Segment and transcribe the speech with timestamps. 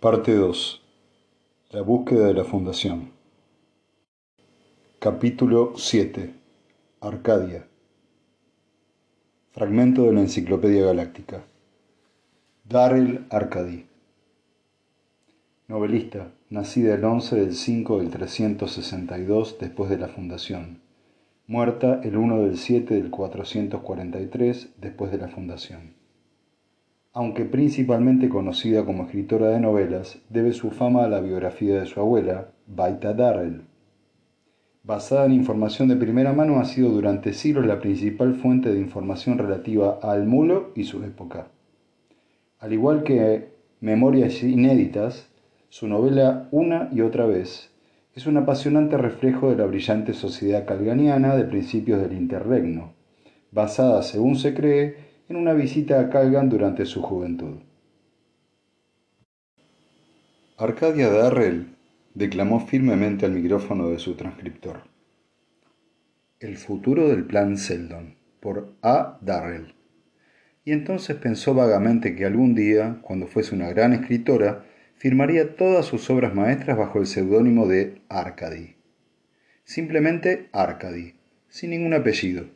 [0.00, 0.80] Parte 2.
[1.72, 3.10] La búsqueda de la fundación.
[4.98, 6.32] Capítulo 7.
[7.02, 7.66] Arcadia.
[9.50, 11.44] Fragmento de la Enciclopedia Galáctica.
[12.64, 13.84] Darrell Arcady.
[15.68, 20.80] Novelista, nacida el 11 del 5 del 362 después de la fundación.
[21.46, 25.99] Muerta el 1 del 7 del 443 después de la fundación.
[27.12, 31.98] Aunque principalmente conocida como escritora de novelas, debe su fama a la biografía de su
[31.98, 33.62] abuela, Baita Darrell.
[34.84, 39.38] Basada en información de primera mano, ha sido durante siglos la principal fuente de información
[39.38, 41.48] relativa al mulo y su época.
[42.60, 45.30] Al igual que Memorias inéditas,
[45.68, 47.72] su novela Una y otra vez
[48.14, 52.92] es un apasionante reflejo de la brillante sociedad calganiana de principios del interregno,
[53.50, 57.60] basada, según se cree, en una visita a Calgan durante su juventud.
[60.58, 61.76] Arcadia Darrell
[62.14, 64.82] declamó firmemente al micrófono de su transcriptor.
[66.40, 69.18] El futuro del plan Seldon, por A.
[69.20, 69.72] Darrell.
[70.64, 74.64] Y entonces pensó vagamente que algún día, cuando fuese una gran escritora,
[74.96, 78.74] firmaría todas sus obras maestras bajo el seudónimo de Arcady.
[79.62, 81.14] Simplemente Arcady,
[81.48, 82.46] sin ningún apellido.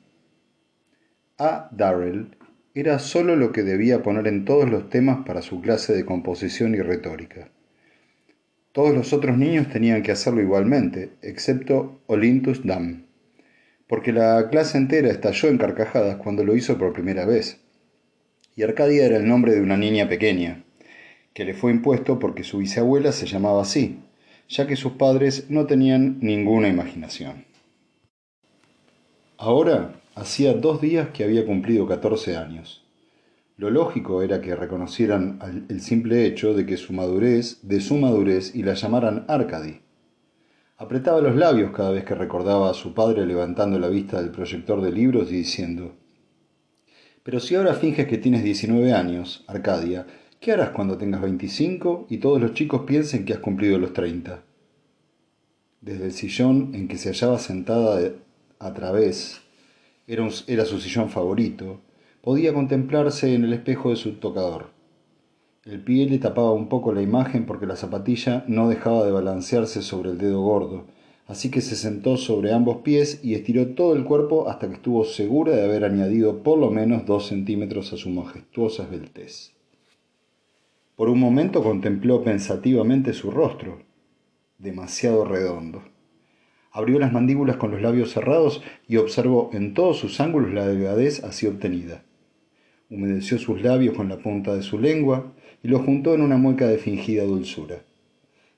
[1.39, 1.69] A.
[1.71, 2.37] Darrell
[2.75, 6.75] era sólo lo que debía poner en todos los temas para su clase de composición
[6.75, 7.49] y retórica.
[8.73, 13.07] Todos los otros niños tenían que hacerlo igualmente, excepto Olintus Dam,
[13.87, 17.61] porque la clase entera estalló en carcajadas cuando lo hizo por primera vez.
[18.57, 20.65] Y Arcadia era el nombre de una niña pequeña,
[21.33, 24.01] que le fue impuesto porque su bisabuela se llamaba así,
[24.49, 27.45] ya que sus padres no tenían ninguna imaginación.
[29.37, 32.85] Ahora Hacía dos días que había cumplido 14 años.
[33.57, 38.55] Lo lógico era que reconocieran el simple hecho de que su madurez, de su madurez,
[38.55, 39.81] y la llamaran Arcady.
[40.77, 44.81] Apretaba los labios cada vez que recordaba a su padre levantando la vista del proyector
[44.81, 45.97] de libros y diciendo
[47.25, 50.07] Pero si ahora finges que tienes 19 años, Arcadia,
[50.39, 54.45] ¿qué harás cuando tengas 25 y todos los chicos piensen que has cumplido los 30?
[55.81, 58.13] Desde el sillón en que se hallaba sentada
[58.61, 59.44] a través
[60.07, 61.81] era, su sillón favorito,
[62.21, 64.67] podía contemplarse en el espejo de su tocador.
[65.65, 69.81] El pie le tapaba un poco la imagen porque la zapatilla no dejaba de balancearse
[69.81, 70.85] sobre el dedo gordo,
[71.27, 75.05] así que se sentó sobre ambos pies y estiró todo el cuerpo hasta que estuvo
[75.05, 79.53] segura de haber añadido por lo menos dos centímetros a su majestuosa esbeltez.
[80.97, 83.79] Por un momento contempló pensativamente su rostro,
[84.59, 85.94] demasiado redondo.
[86.77, 91.23] Abrió las mandíbulas con los labios cerrados y observó en todos sus ángulos la delgadez
[91.23, 92.03] así obtenida.
[92.91, 95.33] Humedeció sus labios con la punta de su lengua
[95.63, 97.85] y los juntó en una mueca de fingida dulzura.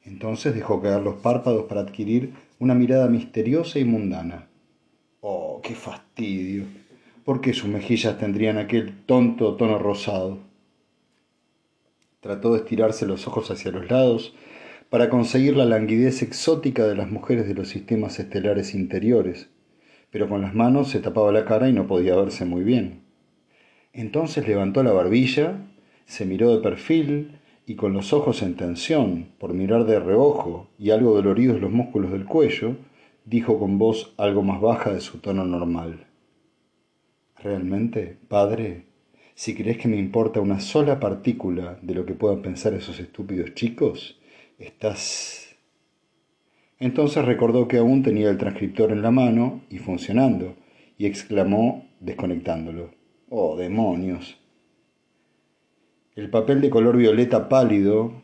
[0.02, 4.48] Entonces dejó caer los párpados para adquirir una mirada misteriosa y mundana.
[5.20, 6.64] ¡Oh, qué fastidio!
[7.22, 10.38] ¿Por qué sus mejillas tendrían aquel tonto tono rosado?
[12.20, 14.34] Trató de estirarse los ojos hacia los lados
[14.90, 19.50] para conseguir la languidez exótica de las mujeres de los sistemas estelares interiores,
[20.10, 23.02] pero con las manos se tapaba la cara y no podía verse muy bien.
[23.92, 25.66] Entonces levantó la barbilla,
[26.06, 30.90] se miró de perfil y con los ojos en tensión, por mirar de reojo y
[30.90, 32.76] algo doloridos los músculos del cuello,
[33.24, 36.06] dijo con voz algo más baja de su tono normal.
[37.38, 38.86] Realmente, padre,
[39.34, 43.54] si crees que me importa una sola partícula de lo que puedan pensar esos estúpidos
[43.54, 44.15] chicos,
[44.58, 45.54] Estás...
[46.78, 50.56] Entonces recordó que aún tenía el transcriptor en la mano y funcionando,
[50.98, 52.90] y exclamó desconectándolo.
[53.28, 54.38] ¡Oh, demonios!
[56.14, 58.22] El papel de color violeta pálido,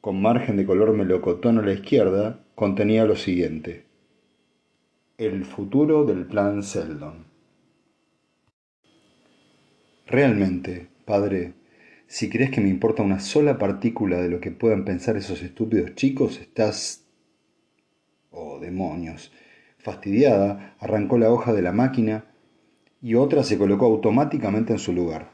[0.00, 3.86] con margen de color melocotón a la izquierda, contenía lo siguiente.
[5.18, 7.26] El futuro del plan Seldon.
[10.06, 11.54] Realmente, padre,
[12.10, 15.94] si crees que me importa una sola partícula de lo que puedan pensar esos estúpidos
[15.94, 17.04] chicos, estás...
[18.30, 19.32] Oh, demonios.
[19.78, 22.24] Fastidiada, arrancó la hoja de la máquina
[23.00, 25.30] y otra se colocó automáticamente en su lugar.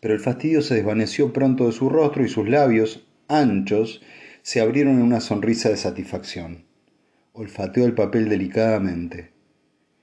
[0.00, 4.00] Pero el fastidio se desvaneció pronto de su rostro y sus labios, anchos,
[4.40, 6.64] se abrieron en una sonrisa de satisfacción.
[7.34, 9.32] Olfateó el papel delicadamente.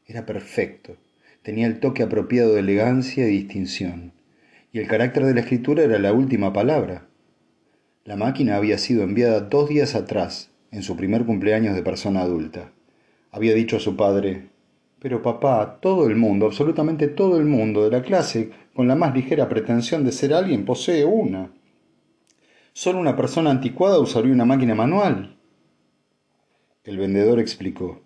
[0.06, 0.98] Era perfecto.
[1.42, 4.19] Tenía el toque apropiado de elegancia y distinción
[4.72, 7.08] y el carácter de la escritura era la última palabra.
[8.06, 12.72] La máquina había sido enviada dos días atrás, en su primer cumpleaños de persona adulta.
[13.32, 14.50] Había dicho a su padre,
[15.00, 19.16] pero papá, todo el mundo, absolutamente todo el mundo de la clase, con la más
[19.16, 21.52] ligera pretensión de ser alguien, posee una.
[22.74, 25.38] Solo una persona anticuada usaría una máquina manual.
[26.84, 28.02] El vendedor explicó.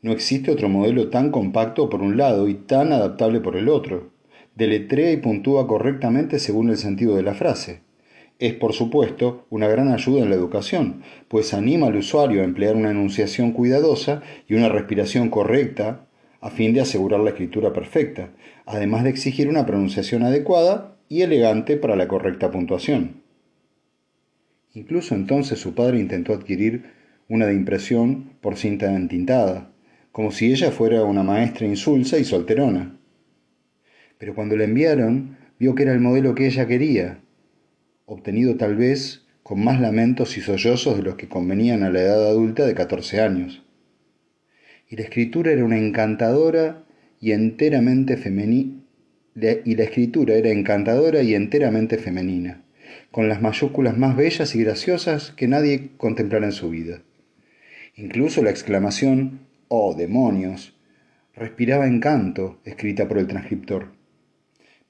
[0.00, 4.10] No existe otro modelo tan compacto por un lado y tan adaptable por el otro.
[4.54, 7.80] Deletrea y puntúa correctamente según el sentido de la frase.
[8.38, 12.76] Es, por supuesto, una gran ayuda en la educación, pues anima al usuario a emplear
[12.76, 16.06] una enunciación cuidadosa y una respiración correcta
[16.40, 18.30] a fin de asegurar la escritura perfecta,
[18.66, 23.22] además de exigir una pronunciación adecuada y elegante para la correcta puntuación.
[24.74, 26.90] Incluso entonces su padre intentó adquirir
[27.28, 29.70] una de impresión por cinta entintada,
[30.10, 32.98] como si ella fuera una maestra insulsa y solterona.
[34.22, 37.18] Pero cuando la enviaron, vio que era el modelo que ella quería,
[38.06, 42.28] obtenido tal vez con más lamentos y sollozos de los que convenían a la edad
[42.28, 43.64] adulta de 14 años.
[44.88, 46.84] Y la escritura era una encantadora
[47.20, 48.84] y enteramente femenina,
[49.34, 52.62] y la escritura era encantadora y enteramente femenina,
[53.10, 57.02] con las mayúsculas más bellas y graciosas que nadie contemplara en su vida.
[57.96, 60.78] Incluso la exclamación ¡Oh, demonios!
[61.34, 64.00] respiraba encanto, escrita por el transcriptor.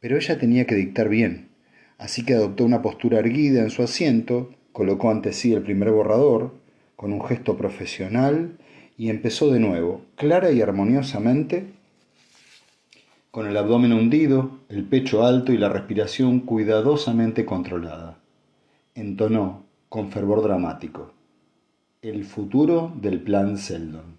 [0.02, 1.49] Pero ella tenía que dictar bien,
[1.96, 6.54] así que adoptó una postura erguida en su asiento, colocó ante sí el primer borrador,
[6.96, 8.58] con un gesto profesional,
[8.99, 11.66] y empezó de nuevo, clara y armoniosamente,
[13.31, 18.19] con el abdomen hundido, el pecho alto y la respiración cuidadosamente controlada.
[18.96, 21.12] Entonó, con fervor dramático,
[22.02, 24.16] el futuro del plan Seldon.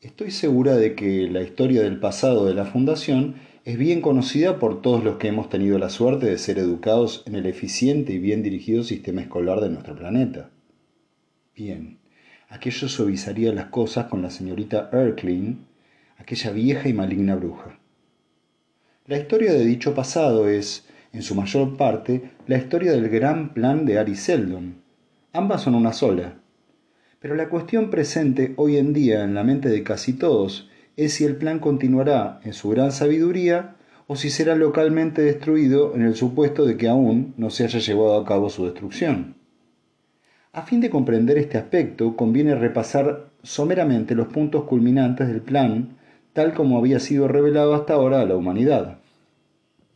[0.00, 3.34] Estoy segura de que la historia del pasado de la Fundación
[3.64, 7.34] es bien conocida por todos los que hemos tenido la suerte de ser educados en
[7.34, 10.50] el eficiente y bien dirigido sistema escolar de nuestro planeta.
[11.56, 11.98] Bien,
[12.50, 15.64] aquello suavizaría las cosas con la señorita Erkling,
[16.18, 17.78] aquella vieja y maligna bruja.
[19.06, 23.86] La historia de dicho pasado es, en su mayor parte, la historia del gran plan
[23.86, 24.82] de Ari Seldon.
[25.32, 26.38] Ambas son una sola.
[27.18, 31.24] Pero la cuestión presente hoy en día en la mente de casi todos es si
[31.24, 33.76] el plan continuará en su gran sabiduría
[34.06, 38.16] o si será localmente destruido en el supuesto de que aún no se haya llevado
[38.16, 39.36] a cabo su destrucción.
[40.52, 45.96] A fin de comprender este aspecto, conviene repasar someramente los puntos culminantes del plan
[46.32, 48.98] tal como había sido revelado hasta ahora a la humanidad.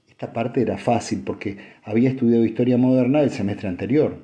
[0.09, 4.17] Esta parte era fácil porque había estudiado historia moderna el semestre anterior.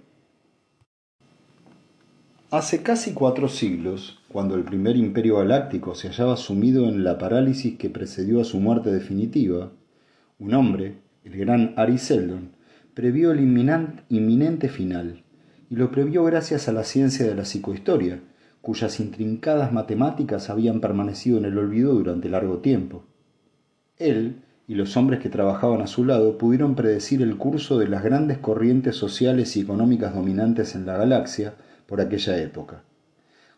[2.51, 7.79] Hace casi cuatro siglos, cuando el primer imperio galáctico se hallaba sumido en la parálisis
[7.79, 9.71] que precedió a su muerte definitiva,
[10.41, 12.51] un hombre, el gran Ari Seldon,
[12.95, 15.23] previó el inminente final,
[15.71, 18.23] y lo previó gracias a la ciencia de la psicohistoria,
[18.61, 23.05] cuyas intrincadas matemáticas habían permanecido en el olvido durante largo tiempo.
[23.99, 28.03] Él y los hombres que trabajaban a su lado pudieron predecir el curso de las
[28.03, 31.55] grandes corrientes sociales y económicas dominantes en la galaxia
[31.87, 32.83] por aquella época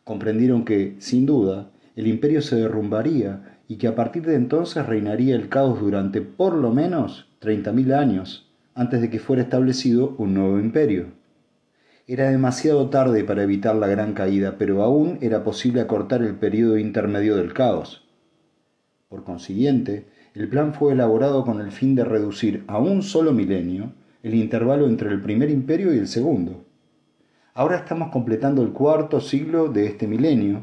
[0.06, 5.34] comprendieron que, sin duda, el imperio se derrumbaría y que a partir de entonces reinaría
[5.34, 10.60] el caos durante por lo menos 30.000 años antes de que fuera establecido un nuevo
[10.60, 11.06] imperio.
[12.06, 16.78] Era demasiado tarde para evitar la gran caída, pero aún era posible acortar el periodo
[16.78, 18.06] intermedio del caos.
[19.08, 23.92] Por consiguiente, el plan fue elaborado con el fin de reducir a un solo milenio
[24.22, 26.64] el intervalo entre el primer imperio y el segundo.
[27.58, 30.60] Ahora estamos completando el cuarto siglo de este milenio,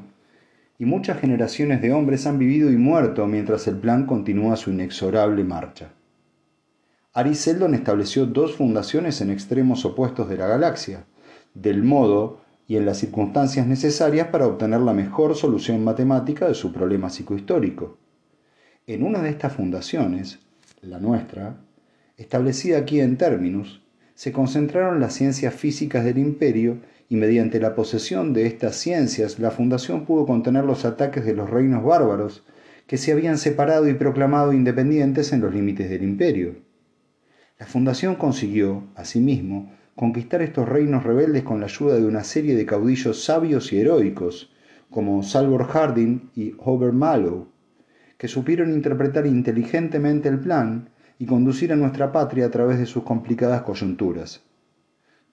[0.77, 5.43] y muchas generaciones de hombres han vivido y muerto mientras el plan continúa su inexorable
[5.43, 5.91] marcha.
[7.11, 11.05] Ari Seldon estableció dos fundaciones en extremos opuestos de la galaxia,
[11.55, 16.71] del modo y en las circunstancias necesarias para obtener la mejor solución matemática de su
[16.71, 17.97] problema psicohistórico.
[18.85, 20.41] En una de estas fundaciones,
[20.83, 21.57] la nuestra,
[22.17, 23.82] establecida aquí en términos,
[24.15, 26.77] se concentraron las ciencias físicas del imperio
[27.09, 31.49] y mediante la posesión de estas ciencias la fundación pudo contener los ataques de los
[31.49, 32.43] reinos bárbaros
[32.87, 36.55] que se habían separado y proclamado independientes en los límites del imperio.
[37.59, 42.65] La fundación consiguió, asimismo, conquistar estos reinos rebeldes con la ayuda de una serie de
[42.65, 44.51] caudillos sabios y heroicos,
[44.89, 47.47] como Salvor Hardin y Hover Mallow,
[48.17, 50.89] que supieron interpretar inteligentemente el plan
[51.19, 54.41] y conducir a nuestra patria a través de sus complicadas coyunturas.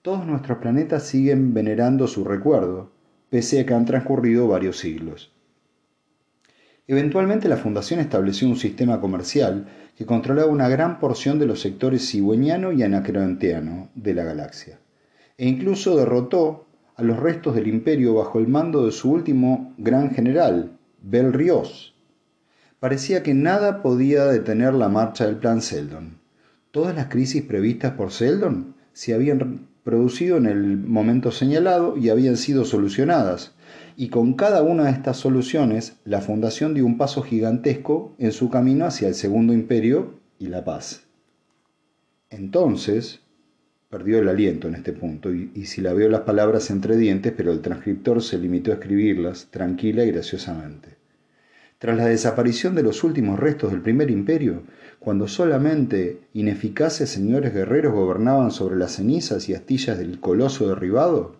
[0.01, 2.91] Todos nuestros planetas siguen venerando su recuerdo,
[3.29, 5.31] pese a que han transcurrido varios siglos.
[6.87, 12.09] Eventualmente la Fundación estableció un sistema comercial que controlaba una gran porción de los sectores
[12.09, 14.79] cigüeñano y anacreonteano de la galaxia,
[15.37, 20.11] e incluso derrotó a los restos del imperio bajo el mando de su último gran
[20.11, 21.90] general, Bel Rios,
[22.81, 26.17] Parecía que nada podía detener la marcha del plan Seldon.
[26.71, 32.37] Todas las crisis previstas por Seldon se habían producido en el momento señalado y habían
[32.37, 33.53] sido solucionadas,
[33.97, 38.49] y con cada una de estas soluciones la fundación dio un paso gigantesco en su
[38.49, 41.03] camino hacia el segundo imperio y la paz.
[42.31, 43.19] Entonces,
[43.91, 47.31] perdió el aliento en este punto y, y si la veo las palabras entre dientes,
[47.37, 51.00] pero el transcriptor se limitó a escribirlas tranquila y graciosamente.
[51.81, 54.61] Tras la desaparición de los últimos restos del primer imperio,
[54.99, 61.37] cuando solamente ineficaces señores guerreros gobernaban sobre las cenizas y astillas del coloso derribado,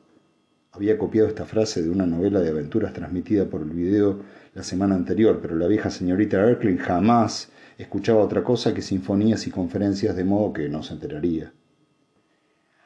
[0.71, 4.23] había copiado esta frase de una novela de aventuras transmitida por el video
[4.55, 9.51] la semana anterior, pero la vieja señorita Erkling jamás escuchaba otra cosa que sinfonías y
[9.51, 11.53] conferencias de modo que no se enteraría.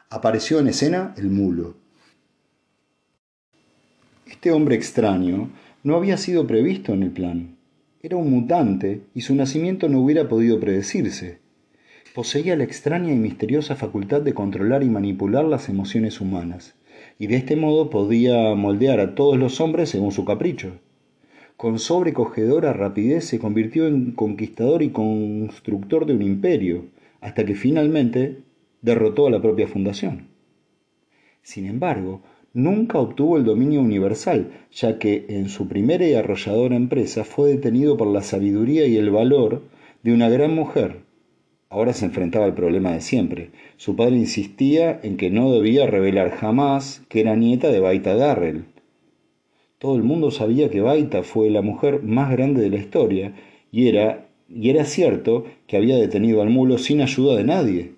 [0.10, 1.78] Apareció en escena el mulo.
[4.28, 5.52] Este hombre extraño
[5.86, 7.58] no había sido previsto en el plan.
[8.02, 11.38] Era un mutante y su nacimiento no hubiera podido predecirse.
[12.16, 16.74] Poseía la extraña y misteriosa facultad de controlar y manipular las emociones humanas,
[17.20, 20.80] y de este modo podía moldear a todos los hombres según su capricho.
[21.56, 26.86] Con sobrecogedora rapidez se convirtió en conquistador y constructor de un imperio,
[27.22, 28.40] hasta que finalmente
[28.82, 30.30] derrotó a la propia fundación.
[31.44, 32.24] Sin embargo,
[32.56, 37.98] nunca obtuvo el dominio universal, ya que en su primera y arrolladora empresa fue detenido
[37.98, 39.64] por la sabiduría y el valor
[40.04, 41.02] de una gran mujer.
[41.70, 43.52] Ahora se enfrentaba al problema de siempre.
[43.76, 48.64] Su padre insistía en que no debía revelar jamás que era nieta de Baita Darrell.
[49.78, 53.34] Todo el mundo sabía que Baita fue la mujer más grande de la historia,
[53.70, 57.95] y era, y era cierto que había detenido al mulo sin ayuda de nadie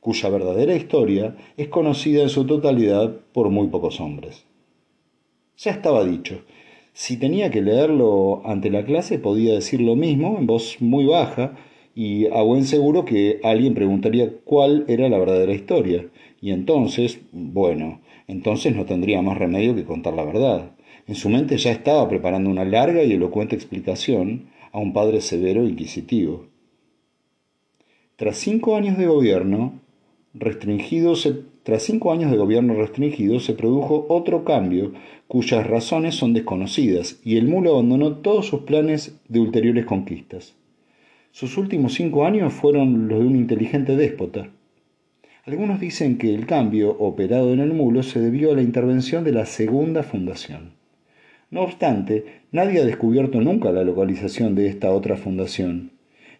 [0.00, 4.44] cuya verdadera historia es conocida en su totalidad por muy pocos hombres.
[5.56, 6.42] Ya estaba dicho,
[6.92, 11.56] si tenía que leerlo ante la clase podía decir lo mismo en voz muy baja
[11.94, 16.06] y a buen seguro que alguien preguntaría cuál era la verdadera historia.
[16.40, 20.70] Y entonces, bueno, entonces no tendría más remedio que contar la verdad.
[21.08, 25.62] En su mente ya estaba preparando una larga y elocuente explicación a un padre severo
[25.62, 26.46] e inquisitivo.
[28.14, 29.80] Tras cinco años de gobierno,
[30.34, 31.14] restringido
[31.62, 34.92] tras cinco años de gobierno restringido se produjo otro cambio
[35.26, 40.54] cuyas razones son desconocidas y el mulo abandonó todos sus planes de ulteriores conquistas.
[41.30, 44.48] Sus últimos cinco años fueron los de un inteligente déspota.
[45.44, 49.32] Algunos dicen que el cambio operado en el mulo se debió a la intervención de
[49.32, 50.72] la segunda fundación.
[51.50, 55.92] No obstante, nadie ha descubierto nunca la localización de esta otra fundación,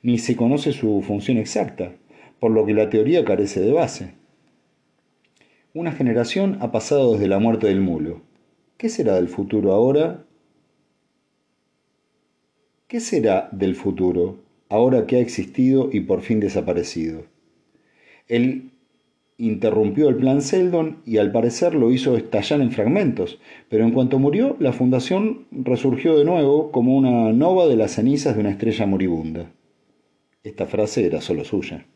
[0.02, 1.92] ni se conoce su función exacta
[2.40, 4.14] por lo que la teoría carece de base.
[5.74, 8.22] Una generación ha pasado desde la muerte del mulo.
[8.76, 10.24] ¿Qué será del futuro ahora?
[12.86, 14.36] ¿Qué será del futuro
[14.68, 17.24] ahora que ha existido y por fin desaparecido?
[18.28, 18.70] Él
[19.36, 24.18] interrumpió el plan Seldon y al parecer lo hizo estallar en fragmentos, pero en cuanto
[24.18, 28.86] murió, la fundación resurgió de nuevo como una nova de las cenizas de una estrella
[28.86, 29.50] moribunda.
[30.42, 31.86] Esta frase era solo suya.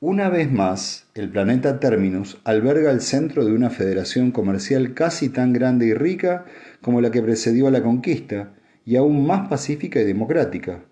[0.00, 5.52] Una vez más, el planeta Terminus alberga el centro de una federación comercial casi tan
[5.52, 6.44] grande y rica
[6.82, 10.84] como la que precedió a la conquista, y aún más pacífica y democrática.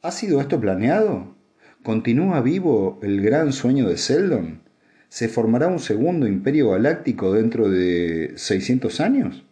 [0.00, 1.36] ¿Ha sido esto planeado?
[1.82, 4.62] ¿Continúa vivo el gran sueño de Seldon?
[5.08, 9.44] ¿Se formará un segundo imperio galáctico dentro de 600 años?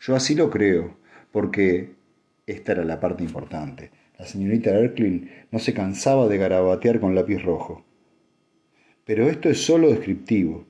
[0.00, 0.96] Yo así lo creo,
[1.30, 1.94] porque
[2.46, 3.90] esta era la parte importante.
[4.18, 7.84] La señorita Erkling no se cansaba de garabatear con lápiz rojo.
[9.04, 10.66] Pero esto es solo descriptivo.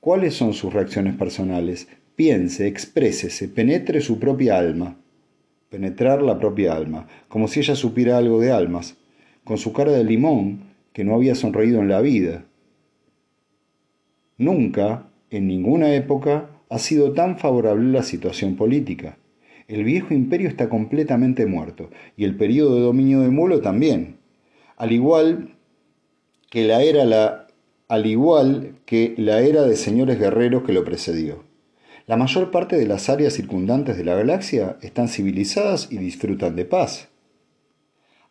[0.00, 1.88] ¿Cuáles son sus reacciones personales?
[2.16, 4.96] Piense, exprésese, penetre su propia alma.
[5.68, 8.96] Penetrar la propia alma, como si ella supiera algo de almas,
[9.44, 12.44] con su cara de limón que no había sonreído en la vida.
[14.36, 19.16] Nunca, en ninguna época, ha sido tan favorable la situación política.
[19.70, 24.16] El viejo imperio está completamente muerto y el periodo de dominio de Mulo también.
[24.76, 25.54] Al igual
[26.50, 27.46] que la era la
[27.86, 31.44] al igual que la era de señores guerreros que lo precedió.
[32.08, 36.64] La mayor parte de las áreas circundantes de la galaxia están civilizadas y disfrutan de
[36.64, 37.08] paz.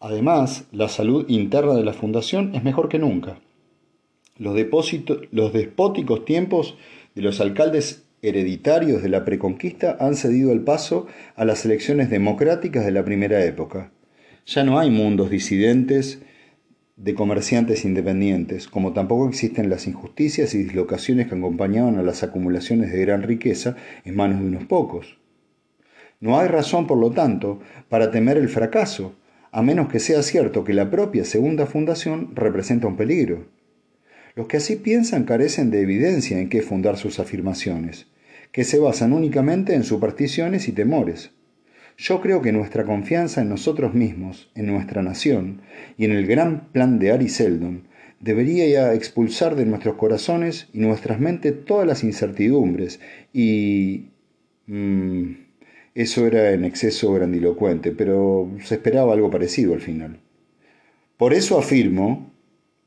[0.01, 3.39] Además, la salud interna de la Fundación es mejor que nunca.
[4.38, 4.58] Los,
[5.31, 6.75] los despóticos tiempos
[7.15, 12.85] de los alcaldes hereditarios de la preconquista han cedido el paso a las elecciones democráticas
[12.85, 13.91] de la primera época.
[14.45, 16.21] Ya no hay mundos disidentes
[16.95, 22.91] de comerciantes independientes, como tampoco existen las injusticias y dislocaciones que acompañaban a las acumulaciones
[22.91, 25.17] de gran riqueza en manos de unos pocos.
[26.19, 29.15] No hay razón, por lo tanto, para temer el fracaso,
[29.51, 33.47] a menos que sea cierto que la propia segunda fundación representa un peligro.
[34.39, 38.08] Los que así piensan carecen de evidencia en qué fundar sus afirmaciones,
[38.53, 41.31] que se basan únicamente en supersticiones y temores.
[41.98, 45.63] Yo creo que nuestra confianza en nosotros mismos, en nuestra nación
[45.98, 47.89] y en el gran plan de Ari Seldon
[48.22, 53.01] debería expulsar de nuestros corazones y nuestras mentes todas las incertidumbres
[53.34, 54.05] y...
[54.67, 55.34] Mm,
[55.96, 60.22] eso era en exceso grandilocuente, pero se esperaba algo parecido al final.
[61.17, 62.28] Por eso afirmo,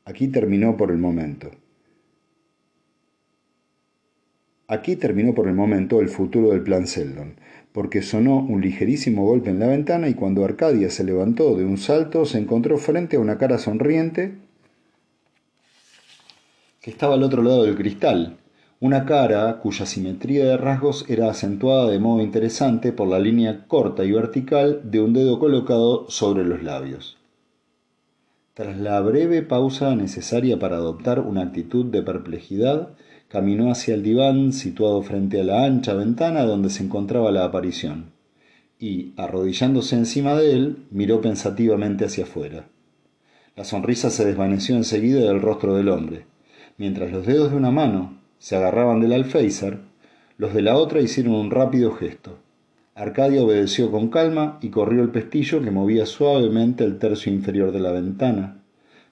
[0.05, 1.51] aquí terminó por el momento.
[4.67, 7.35] Aquí terminó por el momento el futuro del plan Seldon,
[7.73, 11.77] porque sonó un ligerísimo golpe en la ventana y cuando Arcadia se levantó de un
[11.77, 14.35] salto se encontró frente a una cara sonriente
[16.81, 18.37] que estaba al otro lado del cristal,
[18.79, 24.03] una cara cuya simetría de rasgos era acentuada de modo interesante por la línea corta
[24.03, 27.22] y vertical de un dedo colocado sobre los labios.
[28.53, 32.89] Tras la breve pausa necesaria para adoptar una actitud de perplejidad,
[33.27, 38.11] caminó hacia el diván situado frente a la ancha ventana donde se encontraba la aparición,
[38.79, 42.67] y, arrodillándose encima de él, miró pensativamente hacia afuera.
[43.55, 46.25] La sonrisa se desvaneció enseguida del rostro del hombre
[46.77, 49.79] Mientras los dedos de una mano se agarraban del alféizar,
[50.37, 52.39] los de la otra hicieron un rápido gesto.
[52.95, 57.79] Arcadia obedeció con calma y corrió el pestillo que movía suavemente el tercio inferior de
[57.79, 58.61] la ventana,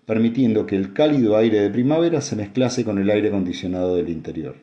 [0.05, 4.57] permitiendo que el cálido aire de primavera se mezclase con el aire acondicionado del interior.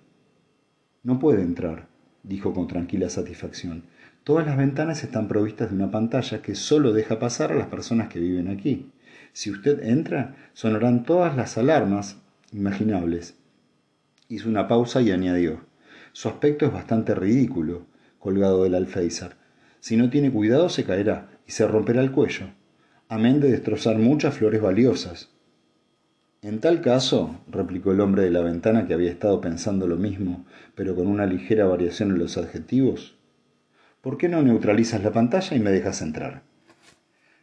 [1.02, 1.88] No puede entrar,
[2.22, 3.82] dijo con tranquila satisfacción.
[4.22, 8.08] Todas las ventanas están provistas de una pantalla que solo deja pasar a las personas
[8.08, 8.90] que viven aquí.
[9.32, 12.18] Si usted entra, sonarán todas las alarmas
[12.52, 13.36] imaginables.
[14.28, 15.60] Hizo una pausa y añadió,
[16.12, 17.86] su aspecto es bastante ridículo,
[18.18, 19.36] colgado del alféizar.
[19.80, 22.46] Si no tiene cuidado se caerá y se romperá el cuello,
[23.08, 25.30] amén de destrozar muchas flores valiosas.
[26.42, 30.46] En tal caso, replicó el hombre de la ventana que había estado pensando lo mismo,
[30.74, 33.18] pero con una ligera variación en los adjetivos,
[34.00, 36.47] ¿por qué no neutralizas la pantalla y me dejas entrar?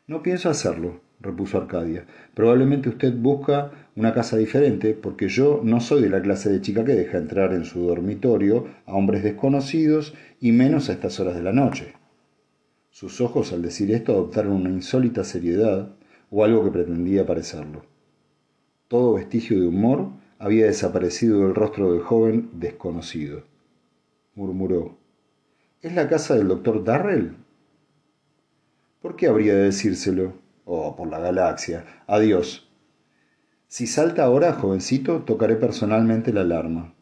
[0.07, 2.05] No pienso hacerlo, repuso Arcadia.
[2.35, 6.85] Probablemente usted busca una casa diferente, porque yo no soy de la clase de chica
[6.85, 11.41] que deja entrar en su dormitorio a hombres desconocidos y menos a estas horas de
[11.41, 11.93] la noche.
[12.91, 15.95] Sus ojos al decir esto adoptaron una insólita seriedad
[16.29, 17.83] o algo que pretendía parecerlo.
[18.87, 23.43] Todo vestigio de humor había desaparecido del rostro del joven desconocido.
[24.35, 24.97] Murmuró.
[25.81, 27.44] ¿Es la casa del doctor Darrell?
[29.05, 30.33] ¿Por qué habría de decírselo?
[30.63, 31.85] Oh, por la galaxia.
[32.07, 32.67] Adiós.
[33.67, 36.95] Si salta ahora, jovencito, tocaré personalmente la alarma.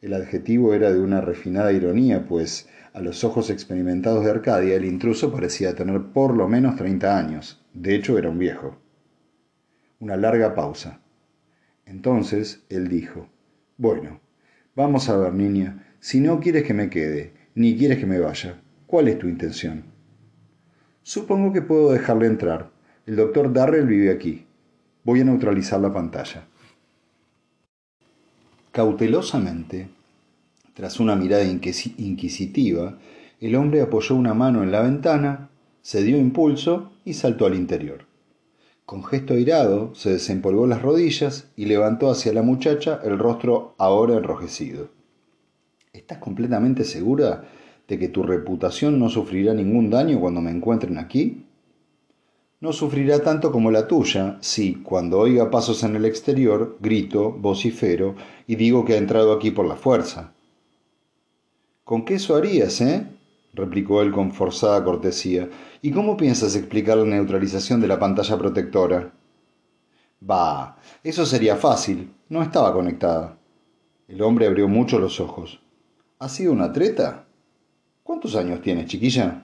[0.00, 4.86] El adjetivo era de una refinada ironía, pues a los ojos experimentados de Arcadia el
[4.86, 7.62] intruso parecía tener por lo menos treinta años.
[7.74, 8.78] De hecho, era un viejo.
[10.00, 11.02] Una larga pausa.
[11.84, 13.28] Entonces él dijo,
[13.76, 14.20] Bueno,
[14.74, 18.62] vamos a ver, niña, si no quieres que me quede, ni quieres que me vaya,
[18.86, 19.95] ¿cuál es tu intención?
[21.06, 22.68] Supongo que puedo dejarle entrar,
[23.06, 24.44] el doctor Darrell vive aquí.
[25.04, 26.48] Voy a neutralizar la pantalla.
[28.72, 29.88] Cautelosamente,
[30.74, 32.98] tras una mirada inquisitiva,
[33.40, 35.48] el hombre apoyó una mano en la ventana,
[35.80, 38.04] se dio impulso y saltó al interior.
[38.84, 44.16] Con gesto airado, se desempolvó las rodillas y levantó hacia la muchacha el rostro ahora
[44.16, 44.88] enrojecido.
[45.92, 47.44] ¿Estás completamente segura
[47.88, 51.46] de que tu reputación no sufrirá ningún daño cuando me encuentren aquí?
[52.60, 58.16] no sufrirá tanto como la tuya si, cuando oiga pasos en el exterior, grito, vocifero
[58.46, 60.32] y digo que ha entrado aquí por la fuerza.
[61.84, 63.06] ¿Con qué eso harías, eh?
[63.52, 65.48] replicó él con forzada cortesía.
[65.80, 69.12] ¿Y cómo piensas explicar la neutralización de la pantalla protectora?
[70.20, 72.12] Bah, eso sería fácil.
[72.28, 73.38] No estaba conectada.
[74.08, 75.60] El hombre abrió mucho los ojos.
[76.18, 77.26] ¿Ha sido una treta?
[78.06, 79.42] ¿Cuántos años tienes, chiquilla?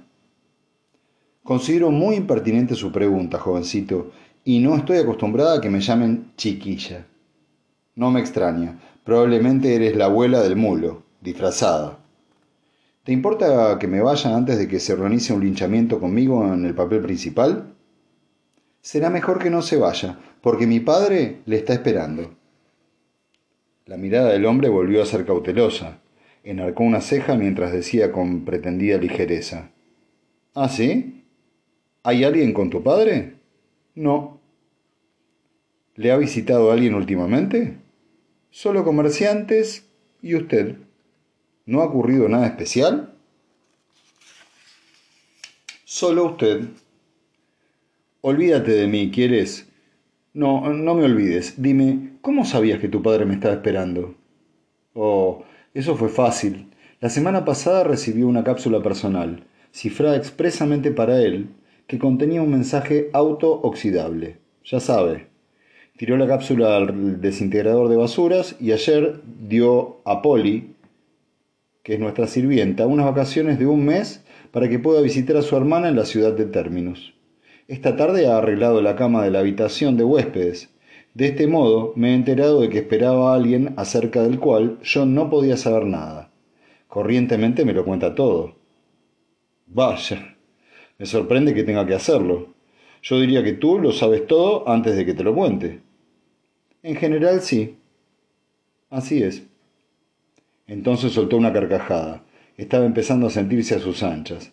[1.42, 4.12] Considero muy impertinente su pregunta, jovencito,
[4.44, 7.04] y no estoy acostumbrada a que me llamen chiquilla.
[7.96, 11.98] No me extraña, probablemente eres la abuela del mulo, disfrazada.
[13.02, 16.76] ¿Te importa que me vaya antes de que se organice un linchamiento conmigo en el
[16.76, 17.74] papel principal?
[18.80, 22.36] Será mejor que no se vaya, porque mi padre le está esperando.
[23.86, 25.98] La mirada del hombre volvió a ser cautelosa.
[26.44, 29.70] Enarcó una ceja mientras decía con pretendida ligereza.
[30.54, 31.24] ¿Ah, sí?
[32.02, 33.34] ¿Hay alguien con tu padre?
[33.94, 34.40] No.
[35.94, 37.78] ¿Le ha visitado alguien últimamente?
[38.50, 39.88] Solo comerciantes
[40.20, 40.76] y usted.
[41.64, 43.14] ¿No ha ocurrido nada especial?
[45.84, 46.68] Solo usted.
[48.20, 49.68] Olvídate de mí, ¿quieres?
[50.34, 51.60] No, no me olvides.
[51.62, 54.14] Dime, ¿cómo sabías que tu padre me estaba esperando?
[54.94, 56.68] Oh, eso fue fácil.
[57.00, 61.48] La semana pasada recibió una cápsula personal, cifrada expresamente para él,
[61.86, 64.38] que contenía un mensaje auto-oxidable.
[64.64, 65.28] Ya sabe.
[65.96, 70.74] Tiró la cápsula al desintegrador de basuras y ayer dio a Polly,
[71.82, 75.56] que es nuestra sirvienta, unas vacaciones de un mes para que pueda visitar a su
[75.56, 77.14] hermana en la ciudad de Terminus.
[77.66, 80.68] Esta tarde ha arreglado la cama de la habitación de huéspedes.
[81.14, 85.04] De este modo me he enterado de que esperaba a alguien acerca del cual yo
[85.04, 86.30] no podía saber nada.
[86.88, 88.56] Corrientemente me lo cuenta todo.
[89.66, 90.36] Vaya,
[90.98, 92.54] me sorprende que tenga que hacerlo.
[93.02, 95.80] Yo diría que tú lo sabes todo antes de que te lo cuente.
[96.82, 97.76] En general sí.
[98.88, 99.42] Así es.
[100.66, 102.24] Entonces soltó una carcajada.
[102.56, 104.52] Estaba empezando a sentirse a sus anchas.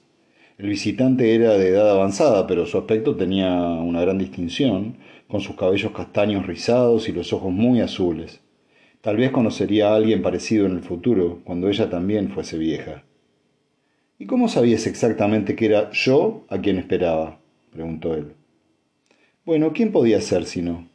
[0.58, 4.98] El visitante era de edad avanzada, pero su aspecto tenía una gran distinción,
[5.30, 8.42] con sus cabellos castaños rizados y los ojos muy azules.
[9.02, 13.04] Tal vez conocería a alguien parecido en el futuro, cuando ella también fuese vieja.
[14.18, 17.40] ¿Y cómo sabías exactamente que era yo a quien esperaba?
[17.72, 18.34] preguntó él.
[19.46, 20.90] Bueno, ¿quién podía ser si no?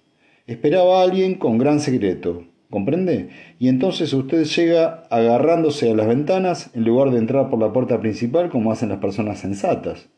[0.47, 2.45] Esperaba a alguien con gran secreto,
[2.75, 3.29] ¿Comprende?
[3.61, 8.01] Y entonces usted llega agarrándose a las ventanas en lugar de entrar por la puerta
[8.01, 10.09] principal como hacen las personas sensatas.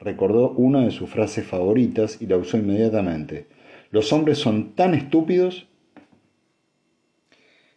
[0.00, 3.46] Recordó una de sus frases favoritas y la usó inmediatamente.
[3.90, 5.66] Los hombres son tan estúpidos.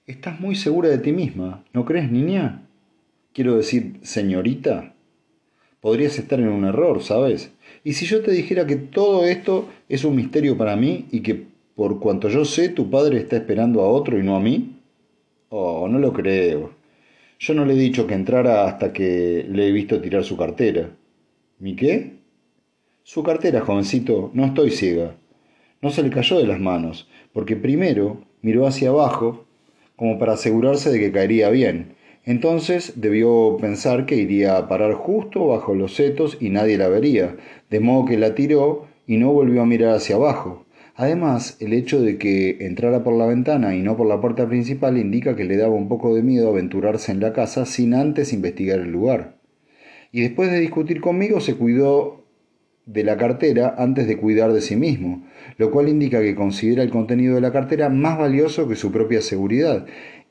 [0.08, 2.68] Estás muy segura de ti misma, ¿no crees, niña?
[3.34, 4.94] Quiero decir, señorita.
[5.82, 7.52] Podrías estar en un error, ¿sabes?
[7.84, 11.48] Y si yo te dijera que todo esto es un misterio para mí y que
[11.76, 14.80] por cuanto yo sé, tu padre está esperando a otro y no a mí.
[15.50, 16.72] Oh, no lo creo.
[17.40, 20.90] Yo no le he dicho que entrara hasta que le he visto tirar su cartera.
[21.60, 22.13] ¿Mi qué?
[23.06, 25.18] Su cartera, jovencito, no estoy ciega.
[25.82, 29.44] No se le cayó de las manos, porque primero miró hacia abajo,
[29.98, 31.96] como para asegurarse de que caería bien.
[32.24, 37.36] Entonces debió pensar que iría a parar justo bajo los setos y nadie la vería,
[37.70, 40.66] de modo que la tiró y no volvió a mirar hacia abajo.
[40.96, 44.98] Además, el hecho de que entrara por la ventana y no por la puerta principal
[44.98, 48.80] indica que le daba un poco de miedo aventurarse en la casa sin antes investigar
[48.80, 49.36] el lugar.
[50.14, 52.23] Y después de discutir conmigo se cuidó
[52.86, 55.26] de la cartera antes de cuidar de sí mismo,
[55.58, 59.22] lo cual indica que considera el contenido de la cartera más valioso que su propia
[59.22, 59.86] seguridad.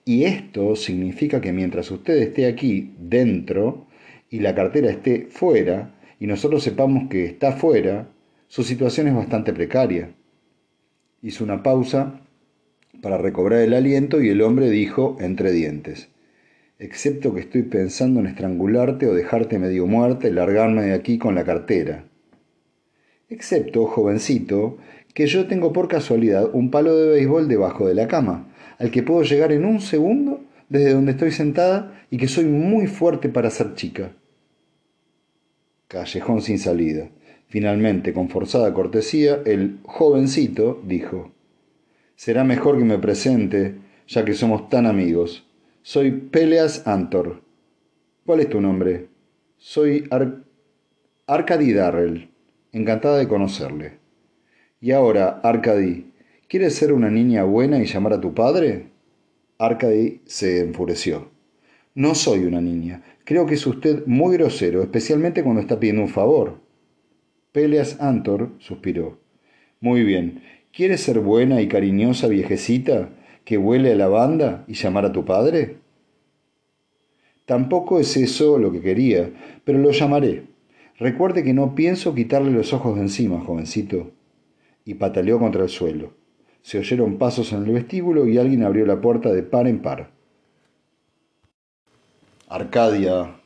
[0.05, 3.87] Y esto significa que mientras usted esté aquí dentro
[4.29, 8.09] y la cartera esté fuera, y nosotros sepamos que está fuera,
[8.49, 10.15] su situación es bastante precaria.
[11.21, 12.21] Hizo una pausa
[13.01, 16.11] para recobrar el aliento y el hombre dijo entre dientes,
[16.79, 21.35] excepto que estoy pensando en estrangularte o dejarte medio muerta y largarme de aquí con
[21.35, 22.05] la cartera.
[23.33, 24.77] Excepto, jovencito,
[25.15, 29.03] que yo tengo por casualidad un palo de béisbol debajo de la cama, al que
[29.03, 33.49] puedo llegar en un segundo desde donde estoy sentada y que soy muy fuerte para
[33.49, 34.13] ser chica.
[35.89, 37.09] Callejón sin salida.
[37.49, 41.33] Finalmente, con forzada cortesía, el jovencito dijo,
[42.15, 43.77] Será mejor que me presente,
[44.09, 45.49] ya que somos tan amigos.
[45.81, 47.41] Soy Peleas Antor.
[48.27, 49.09] ¿Cuál es tu nombre?
[49.57, 50.45] Soy Ar
[51.27, 52.32] Darrell.
[52.75, 53.99] Encantada de conocerle.
[54.81, 56.07] Y ahora, Arcady,
[56.49, 58.87] ¿quieres ser una niña buena y llamar a tu padre?
[59.59, 61.29] Arcady se enfureció.
[61.95, 63.03] No soy una niña.
[63.25, 66.61] Creo que es usted muy grosero, especialmente cuando está pidiendo un favor.
[67.53, 69.19] Peleas Antor suspiró.
[69.81, 70.43] Muy bien.
[70.73, 73.11] ¿Quieres ser buena y cariñosa viejecita
[73.45, 75.77] que huele a lavanda y llamar a tu padre?
[77.45, 79.31] Tampoco es eso lo que quería,
[79.65, 80.45] pero lo llamaré.
[80.99, 84.11] Recuerde que no pienso quitarle los ojos de encima, jovencito.
[84.85, 86.15] Y pataleó contra el suelo.
[86.63, 90.11] Se oyeron pasos en el vestíbulo y alguien abrió la puerta de par en par.
[92.49, 93.43] Arcadia,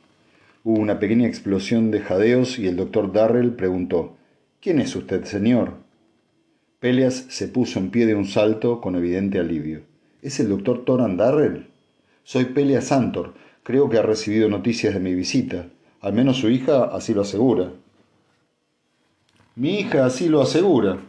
[0.67, 4.17] Hubo una pequeña explosión de jadeos y el doctor Darrell preguntó
[4.59, 5.75] ¿Quién es usted, señor?
[6.81, 9.83] Peleas se puso en pie de un salto con evidente alivio.
[10.21, 11.67] ¿Es el doctor Toran Darrell?
[12.23, 13.33] Soy Peleas Santor.
[13.63, 15.69] Creo que ha recibido noticias de mi visita.
[16.07, 17.73] Al menos su hija así lo asegura.
[19.55, 20.99] Mi hija así lo asegura.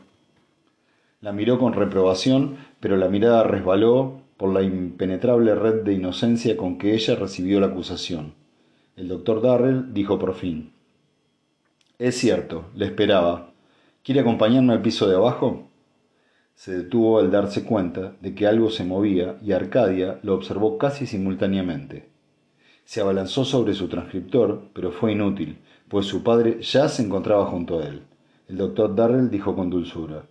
[1.20, 6.78] La miró con reprobación, pero la mirada resbaló por la impenetrable red de inocencia con
[6.78, 8.34] que ella recibió la acusación.
[8.96, 10.72] El doctor Darrell dijo por fin.
[12.00, 13.52] Es cierto, le esperaba.
[14.02, 15.68] ¿Quiere acompañarme al piso de abajo?
[16.56, 21.06] Se detuvo al darse cuenta de que algo se movía y Arcadia lo observó casi
[21.06, 22.07] simultáneamente.
[22.88, 27.78] Se abalanzó sobre su transcriptor, pero fue inútil, pues su padre ya se encontraba junto
[27.78, 28.00] a él.
[28.48, 30.22] El doctor Darrell dijo con dulzura.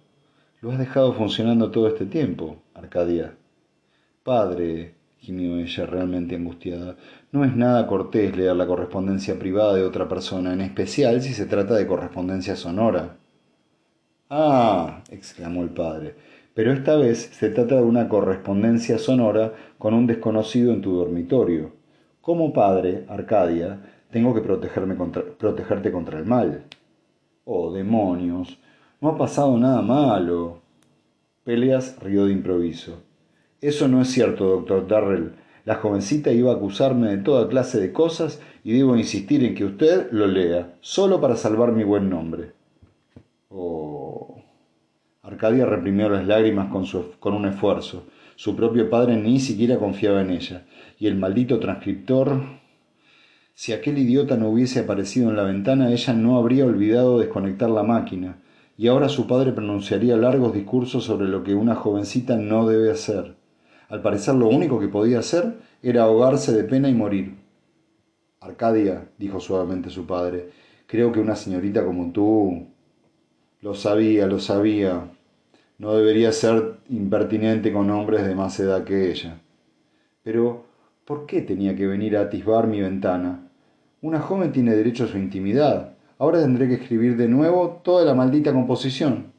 [0.61, 3.35] Lo has dejado funcionando todo este tiempo, Arcadia.
[4.23, 6.95] Padre, gimió ella realmente angustiada,
[7.31, 11.45] no es nada cortés leer la correspondencia privada de otra persona, en especial si se
[11.45, 13.17] trata de correspondencia sonora.
[14.31, 16.15] Ah, exclamó el padre,
[16.55, 21.76] pero esta vez se trata de una correspondencia sonora con un desconocido en tu dormitorio.
[22.27, 23.79] Como padre, Arcadia,
[24.11, 26.65] tengo que protegerme contra, protegerte contra el mal.
[27.45, 28.59] Oh, demonios.
[28.99, 30.59] No ha pasado nada malo.
[31.45, 33.01] Peleas rió de improviso.
[33.61, 35.35] Eso no es cierto, doctor Darrell.
[35.63, 39.63] La jovencita iba a acusarme de toda clase de cosas y debo insistir en que
[39.63, 42.51] usted lo lea, solo para salvar mi buen nombre.
[43.47, 44.35] Oh.
[45.21, 46.85] Arcadia reprimió las lágrimas con,
[47.21, 48.03] con un esfuerzo.
[48.37, 50.65] Su propio padre ni siquiera confiaba en ella.
[50.97, 52.41] Y el maldito transcriptor
[53.59, 57.81] si aquel idiota no hubiese aparecido en la ventana, ella no habría olvidado desconectar la
[57.81, 58.37] máquina,
[58.77, 63.35] y ahora su padre pronunciaría largos discursos sobre lo que una jovencita no debe hacer.
[63.89, 67.35] Al parecer lo único que podía hacer era ahogarse de pena y morir.
[68.41, 70.51] Arcadia, dijo suavemente su padre,
[70.85, 72.67] creo que una señorita como tú...
[73.61, 75.16] Lo sabía, lo sabía.
[75.79, 79.39] No debería ser impertinente con hombres de más edad que ella.
[80.23, 80.65] Pero,
[81.05, 83.47] ¿por qué tenía que venir a atisbar mi ventana?
[84.01, 85.93] Una joven tiene derecho a su intimidad.
[86.17, 89.33] Ahora tendré que escribir de nuevo toda la maldita composición.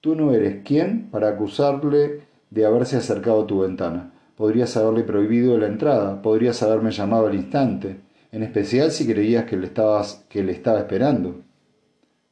[0.00, 4.12] Tú no eres quien para acusarle de haberse acercado a tu ventana.
[4.34, 7.96] Podrías haberle prohibido la entrada, podrías haberme llamado al instante,
[8.32, 11.42] en especial si creías que le, estabas, que le estaba esperando.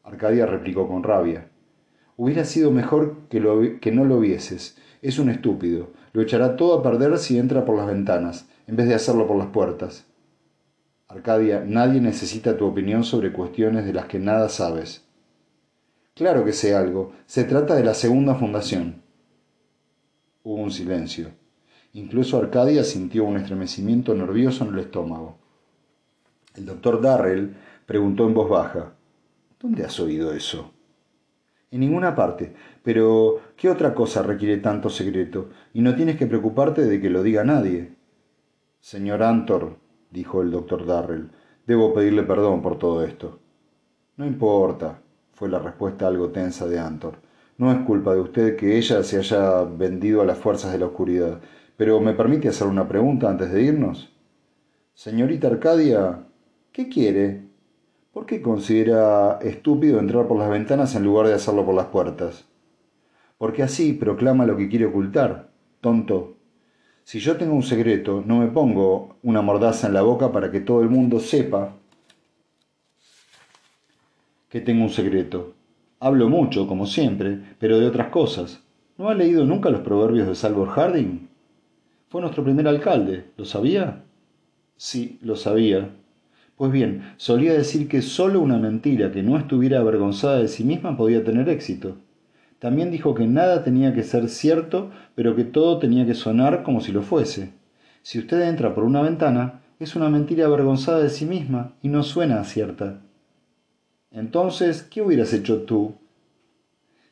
[0.05, 1.49] Arcadia replicó con rabia.
[2.17, 4.77] Hubiera sido mejor que, que no lo vieses.
[5.03, 5.91] Es un estúpido.
[6.13, 9.37] Lo echará todo a perder si entra por las ventanas, en vez de hacerlo por
[9.37, 10.07] las puertas.
[11.09, 15.05] Arcadia, nadie necesita tu opinión sobre cuestiones de las que nada sabes.
[16.15, 17.13] Claro que sé algo.
[17.27, 19.03] Se trata de la segunda fundación.
[20.43, 21.31] Hubo un silencio.
[21.93, 25.39] Incluso Arcadia sintió un estremecimiento nervioso en el estómago.
[26.55, 28.95] El doctor Darrell preguntó en voz baja.
[29.61, 30.73] ¿Dónde has oído eso?
[31.71, 32.55] En ninguna parte.
[32.83, 35.51] Pero, ¿qué otra cosa requiere tanto secreto?
[35.75, 37.95] Y no tienes que preocuparte de que lo diga nadie.
[38.81, 39.77] Señor Antor,
[40.11, 41.31] dijo el doctor Darrell.
[41.67, 43.41] Debo pedirle perdón por todo esto.
[44.17, 45.01] No importa,
[45.33, 47.19] fue la respuesta algo tensa de Antor.
[47.59, 50.87] No es culpa de usted que ella se haya vendido a las fuerzas de la
[50.87, 51.41] oscuridad.
[51.77, 54.15] Pero ¿me permite hacer una pregunta antes de irnos?
[54.95, 56.27] Señorita Arcadia,
[56.73, 57.46] ¿qué quiere?
[58.17, 62.47] ¿Por qué considera estúpido entrar por las ventanas en lugar de hacerlo por las puertas?
[63.37, 65.51] Porque así proclama lo que quiere ocultar.
[65.83, 66.39] Tonto,
[67.05, 70.61] si yo tengo un secreto, no me pongo una mordaza en la boca para que
[70.61, 71.75] todo el mundo sepa
[74.49, 75.53] que tengo un secreto.
[76.01, 78.63] Hablo mucho, como siempre, pero de otras cosas.
[78.97, 81.29] ¿No ha leído nunca los proverbios de Salvor Harding?
[82.09, 84.05] Fue nuestro primer alcalde, ¿lo sabía?
[84.79, 85.91] Sí, lo sabía.
[86.57, 90.97] Pues bien, solía decir que sólo una mentira que no estuviera avergonzada de sí misma
[90.97, 91.97] podía tener éxito.
[92.59, 96.81] También dijo que nada tenía que ser cierto, pero que todo tenía que sonar como
[96.81, 97.53] si lo fuese.
[98.03, 102.03] Si usted entra por una ventana, es una mentira avergonzada de sí misma y no
[102.03, 103.01] suena cierta.
[104.11, 105.95] Entonces, ¿qué hubieras hecho tú?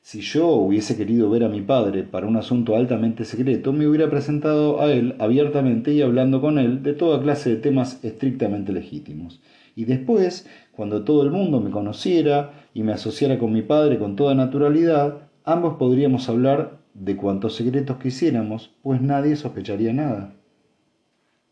[0.04, 4.08] Si yo hubiese querido ver a mi padre para un asunto altamente secreto, me hubiera
[4.08, 9.40] presentado a él abiertamente y hablando con él de toda clase de temas estrictamente legítimos.
[9.74, 14.14] Y después, cuando todo el mundo me conociera y me asociara con mi padre con
[14.14, 20.32] toda naturalidad, Ambos podríamos hablar de cuantos secretos quisiéramos, pues nadie sospecharía nada.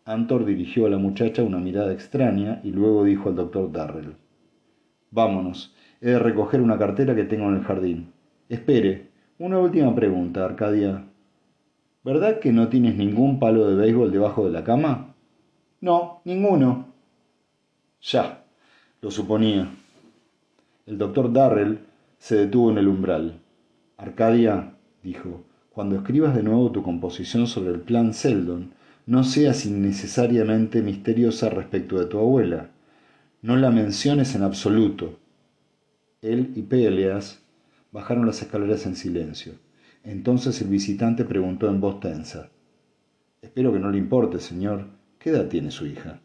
[0.07, 4.17] Antor dirigió a la muchacha una mirada extraña y luego dijo al doctor Darrell.
[5.11, 8.13] Vámonos, he de recoger una cartera que tengo en el jardín.
[8.53, 11.07] Espere, una última pregunta, Arcadia.
[12.05, 15.15] ¿Verdad que no tienes ningún palo de béisbol debajo de la cama?
[15.81, 16.89] No, ninguno.
[18.03, 18.45] Ya,
[19.01, 19.71] lo suponía.
[20.85, 21.79] El doctor Darrell
[22.19, 23.41] se detuvo en el umbral.
[23.97, 28.75] Arcadia, dijo, cuando escribas de nuevo tu composición sobre el plan Seldon,
[29.07, 32.69] no seas innecesariamente misteriosa respecto de tu abuela.
[33.41, 35.19] No la menciones en absoluto.
[36.21, 37.42] Él y Peleas
[37.93, 39.53] bajaron las escaleras en silencio.
[40.03, 42.51] Entonces el visitante preguntó en voz tensa.
[43.41, 44.87] Espero que no le importe, señor.
[45.21, 46.21] ¿Qué edad tiene su hija?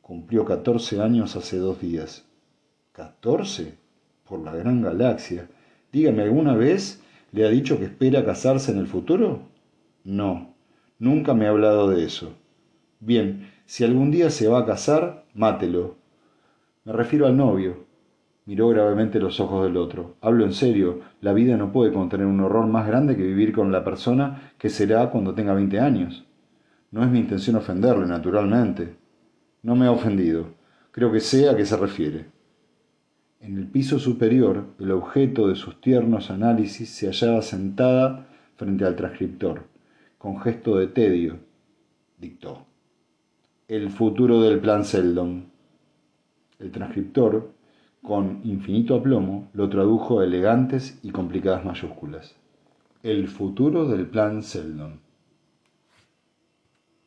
[0.00, 2.24] Cumplió catorce años hace dos días.
[2.90, 3.74] ¿Catorce?
[4.28, 5.48] Por la gran galaxia.
[5.92, 9.48] Dígame alguna vez ¿Le ha dicho que espera casarse en el futuro?
[10.04, 10.54] No,
[10.98, 12.34] nunca me ha hablado de eso.
[13.00, 15.96] Bien, si algún día se va a casar, mátelo.
[16.84, 17.86] Me refiero al novio.
[18.44, 20.16] Miró gravemente los ojos del otro.
[20.20, 23.70] Hablo en serio, la vida no puede contener un horror más grande que vivir con
[23.70, 26.24] la persona que será cuando tenga veinte años.
[26.90, 28.96] No es mi intención ofenderle, naturalmente.
[29.62, 30.46] No me ha ofendido.
[30.90, 32.26] Creo que sé a qué se refiere.
[33.40, 38.94] En el piso superior, el objeto de sus tiernos análisis se hallaba sentada frente al
[38.96, 39.64] transcriptor,
[40.18, 41.38] con gesto de tedio.
[42.18, 42.66] Dictó.
[43.68, 45.46] El futuro del plan Seldon.
[46.58, 47.52] El transcriptor,
[48.02, 52.34] con infinito aplomo, lo tradujo a elegantes y complicadas mayúsculas.
[53.02, 55.00] El futuro del plan Seldon.